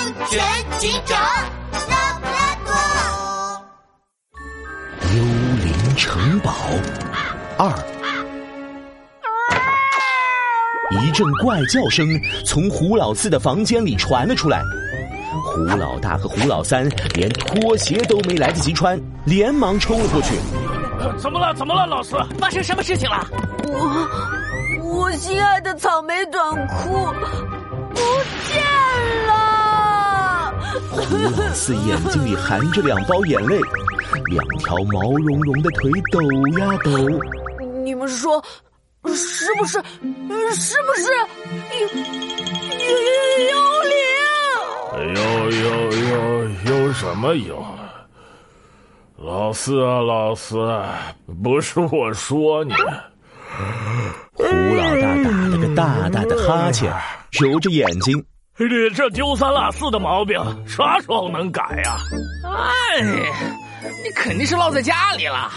[0.00, 0.40] 安全
[0.78, 1.20] 警长
[1.90, 2.72] 拉布拉多。
[5.14, 5.22] 幽
[5.62, 6.50] 灵城堡
[7.58, 7.68] 二，
[11.02, 12.08] 一阵怪叫声
[12.46, 14.62] 从胡老四的房间里传了出来。
[15.44, 20.34] 胡老大和胡老三连拖鞋都没来得及穿，连忙冲了过去。
[21.18, 21.52] 怎么了？
[21.52, 22.16] 怎么了，老四？
[22.38, 23.26] 发生什么事情了？
[23.64, 24.08] 我
[24.82, 27.06] 我心爱的草莓短裤
[31.10, 33.58] 胡老四眼睛里含着两包眼泪，
[34.26, 36.22] 两条毛茸茸的腿抖
[36.56, 36.90] 呀抖。
[37.82, 38.40] 你们说，
[39.12, 39.82] 是不是？
[40.54, 41.10] 是不是
[41.80, 41.88] 有
[42.86, 42.94] 有
[43.50, 43.58] 幽
[45.08, 45.14] 灵？
[45.14, 45.18] 有
[45.50, 46.14] 有有
[46.86, 47.60] 有什么有？
[49.16, 50.56] 老四啊，老四，
[51.42, 52.72] 不是我说你。
[54.32, 56.88] 胡老大打了个大大的哈欠，
[57.32, 58.24] 揉着眼睛。
[58.68, 61.96] 你这丢三落四的毛病，啥时候能改呀？
[62.44, 63.02] 哎，
[64.04, 65.50] 你肯定是落在家里了。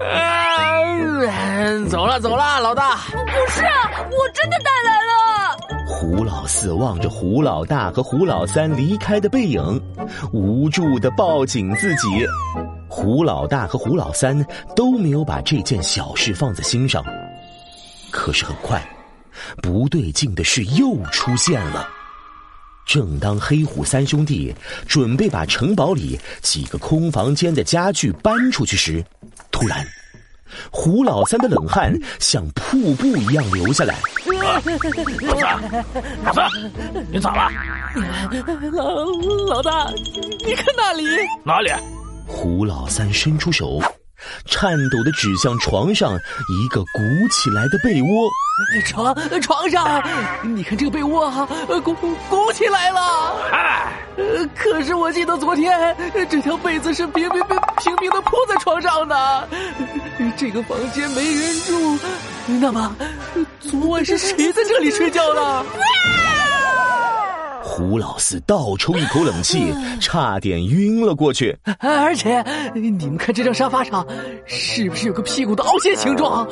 [0.00, 2.96] 嗯，走了走了，老大。
[3.10, 5.56] 不是，我真的带来了。
[5.86, 9.80] 胡老四望着胡老大和胡老三离开的背影，
[10.32, 12.26] 无助的抱紧自己。
[12.88, 14.42] 胡老大和胡老三
[14.74, 17.04] 都没有把这件小事放在心上。
[18.10, 18.82] 可是很快，
[19.62, 21.86] 不对劲的事又出现了。
[22.84, 24.54] 正当黑虎三兄弟
[24.86, 29.02] 准备把城堡里几个空房间的家具搬出去时，
[29.50, 29.86] 突然，
[30.70, 33.98] 胡老三的冷汗像瀑布一样流下来。
[34.26, 34.60] 老
[35.40, 35.62] 三，
[36.24, 36.48] 老三，
[37.10, 37.50] 你咋了？
[38.72, 39.04] 老
[39.48, 39.90] 老大，
[40.46, 41.04] 你看那里？
[41.44, 41.70] 哪里？
[42.26, 43.80] 胡老三伸出手，
[44.44, 48.30] 颤抖的指向床上一个鼓起来的被窝。
[48.86, 50.02] 床床上，
[50.42, 51.48] 你看这个被窝啊，
[51.82, 53.00] 鼓鼓起来了。
[53.50, 53.92] 哎，
[54.54, 55.96] 可是我记得昨天
[56.28, 59.48] 这条被子是平平平平平的铺在床上的。
[60.36, 61.98] 这个房间没人住，
[62.60, 62.94] 那么
[63.58, 65.64] 昨晚是谁在这里睡觉了？
[67.74, 71.56] 胡老四倒抽一口冷气， 差点晕了过去。
[71.78, 72.44] 而且，
[72.74, 74.06] 你们看这张沙发上，
[74.44, 76.46] 是不是有个屁股的凹陷形状？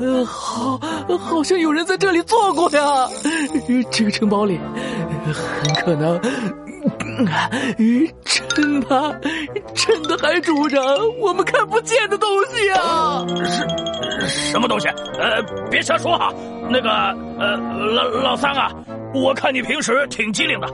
[0.00, 0.76] 呃，好，
[1.16, 3.08] 好像有人在这里坐过呀。
[3.92, 4.58] 这个城堡里，
[5.32, 6.20] 很可能，
[8.56, 9.20] 真的，
[9.74, 10.80] 真的还住着
[11.20, 13.24] 我们看不见的东西啊！
[14.26, 14.88] 是什么东西？
[14.88, 15.40] 呃，
[15.70, 16.34] 别瞎说哈。
[16.68, 16.90] 那个，
[17.38, 17.56] 呃，
[17.94, 18.72] 老老三啊。
[19.14, 20.66] 我看你平时挺机灵的，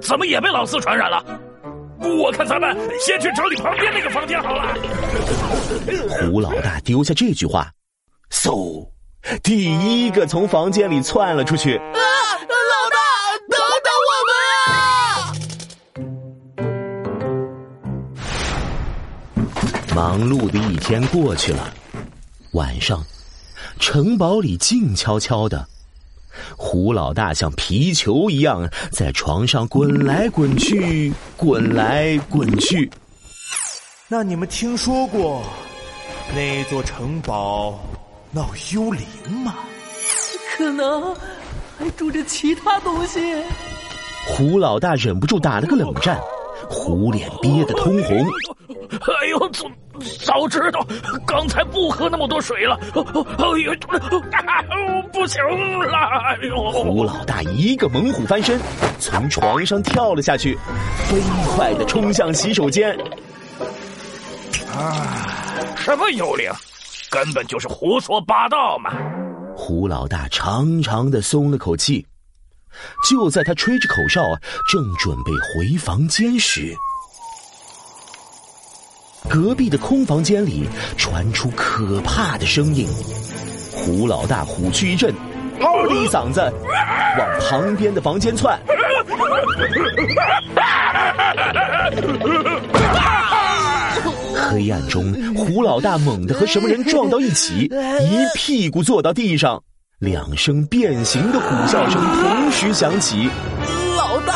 [0.00, 1.24] 怎么也被老四传染了？
[1.98, 4.74] 我看咱们先去整理旁边那个房间好了。
[6.08, 7.70] 胡老大丢下这句话，
[8.30, 8.86] 嗖，
[9.42, 11.76] 第一个从房间里窜了出去。
[11.76, 12.98] 啊，老大，
[13.48, 14.34] 等等我们
[19.86, 19.94] 啊！
[19.94, 21.72] 忙碌的一天过去了，
[22.52, 23.02] 晚上，
[23.78, 25.66] 城堡里静悄悄的。
[26.56, 32.90] 胡老大像皮球一样在床上滚来滚去，滚来滚去。
[34.08, 35.42] 那你们听说过
[36.34, 37.78] 那座城堡
[38.32, 39.02] 闹幽灵
[39.44, 39.54] 吗？
[40.56, 41.14] 可能
[41.78, 43.20] 还住着其他东西。
[44.26, 46.20] 胡老大忍不住打了个冷战，
[46.68, 48.26] 胡脸憋得通红。
[48.90, 49.70] 哎呦，早
[50.24, 50.86] 早知道
[51.26, 52.78] 刚才不喝那么多水了。
[52.94, 53.72] 哎呦，
[55.12, 55.42] 不行
[55.78, 55.98] 了！
[56.24, 58.60] 哎呦，胡老大一个猛虎翻身，
[58.98, 60.56] 从床上跳了下去，
[61.08, 61.20] 飞
[61.54, 62.96] 快的冲向洗手间。
[64.74, 65.46] 啊，
[65.76, 66.50] 什么幽灵？
[67.10, 68.92] 根本就是胡说八道嘛！
[69.56, 72.06] 胡老大长长的松了口气。
[73.08, 74.22] 就在他吹着口哨，
[74.70, 76.72] 正准备回房间时。
[79.30, 82.88] 隔壁的空房间里传出可怕的声音，
[83.72, 85.14] 胡老大虎躯一震，
[85.60, 86.40] 嗷的一嗓子
[87.16, 88.58] 往旁边的房间窜。
[94.50, 99.62] 黑暗中，胡老大猛地和什么人撞到一起，一屁股坐到地上，
[100.00, 103.30] 两声变形的虎啸声同时响起。
[103.96, 104.34] 老大，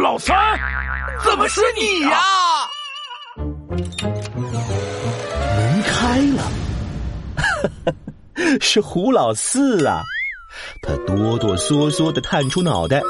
[0.00, 0.36] 老三，
[1.24, 2.20] 怎么是你呀？
[3.68, 3.78] 门
[5.84, 6.42] 开了，
[8.60, 10.02] 是胡老四啊！
[10.82, 13.00] 他哆哆嗦嗦的探出脑袋，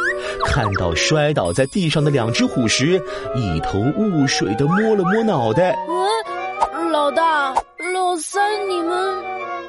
[0.46, 3.00] 看到摔倒在地上的两只虎时，
[3.36, 5.76] 一头雾水的摸了摸脑袋。
[5.88, 7.54] 嗯，老大、
[7.94, 9.14] 老三，你们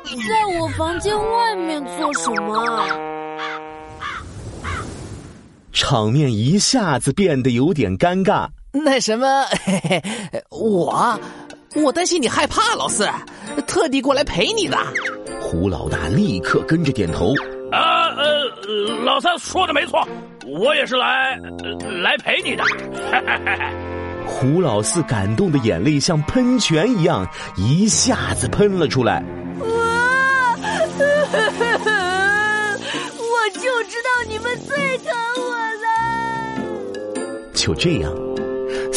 [0.07, 2.87] 在我房间外面做什么？
[5.71, 8.47] 场面一下子变得有点尴尬。
[8.83, 10.01] 那什么，嘿嘿，
[10.49, 11.19] 我
[11.75, 13.07] 我担心你害怕，老四，
[13.67, 14.77] 特地过来陪你的。
[15.41, 17.33] 胡老大立刻跟着点头。
[17.71, 18.45] 啊呃，
[19.03, 20.07] 老三说的没错，
[20.45, 21.35] 我也是来
[22.01, 22.63] 来陪你的。
[24.25, 27.27] 胡老四感动的眼泪像喷泉一样
[27.57, 29.23] 一下子喷了出来。
[29.59, 29.67] 我
[33.17, 35.51] 我就知道你们最疼我
[35.83, 35.87] 了。
[37.53, 38.11] 就这样，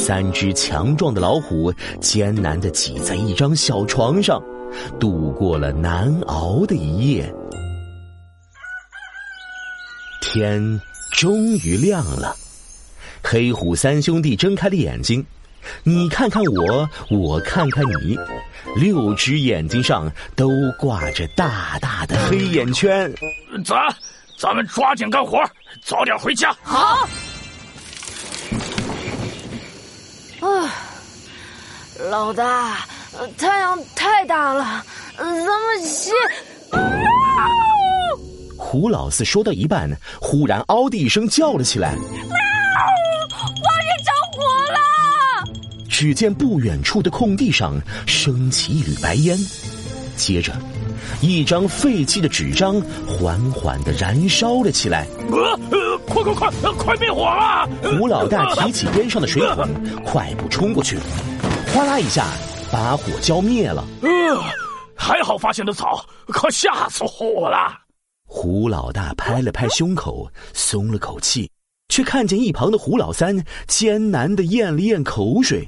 [0.03, 4.43] 三只强壮的老虎艰难的挤在一张小床上，
[4.99, 7.33] 度过了难熬的一夜。
[10.21, 10.81] 天
[11.13, 12.35] 终于亮了，
[13.23, 15.25] 黑虎三兄弟睁开了眼睛，
[15.85, 18.19] 你看看我，我看看你，
[18.75, 20.51] 六只眼睛上都
[20.81, 23.09] 挂着大大的黑眼圈。
[23.65, 23.77] 咱，
[24.37, 25.41] 咱们抓紧干活，
[25.85, 26.53] 早点回家。
[26.65, 27.09] 好。
[30.41, 30.75] 啊，
[32.13, 32.87] 老大，
[33.39, 34.85] 太阳太大了，
[35.17, 36.13] 咱们先。
[38.55, 41.95] 胡老四说到一半，忽然嗷的一声叫了起来
[42.29, 42.37] ：“外
[43.81, 44.43] 面着火
[44.75, 44.79] 了！”
[45.89, 49.35] 只见不远处的空地上升起一缕白烟，
[50.15, 50.53] 接着，
[51.23, 52.79] 一张废弃的纸张
[53.09, 55.07] 缓缓的燃烧了起来。
[55.31, 55.59] 呃，
[56.07, 57.67] 快快快，快灭火啊！
[57.83, 59.67] 胡老大提起边上的水桶，
[60.05, 60.99] 快步冲过去，
[61.75, 62.27] 哗啦一下
[62.71, 63.83] 把火浇灭了。
[64.03, 64.09] 呃，
[64.95, 67.73] 还好发现的早，可吓死我了。
[68.27, 71.51] 胡老大拍了拍胸口，松了口气，
[71.89, 75.67] 却看见一旁的胡老三艰难的咽了咽口水。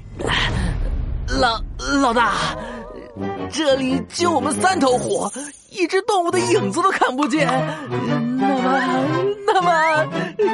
[1.27, 1.59] 老
[1.99, 2.33] 老大，
[3.51, 5.27] 这里就我们三头虎，
[5.71, 7.47] 一只动物的影子都看不见。
[7.89, 9.71] 那么，那么，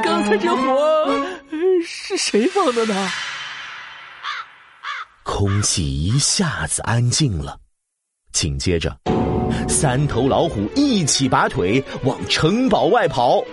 [0.02, 1.26] 刚才这火
[1.86, 3.10] 是谁放的呢？
[5.24, 7.58] 空气一下子安静了，
[8.34, 8.98] 紧接着。
[9.68, 13.44] 三头老虎一起拔腿往城堡外跑。